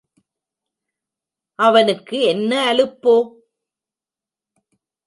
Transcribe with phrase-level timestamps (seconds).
[1.59, 3.15] அவனுக்கு என்ன அலுப்போ?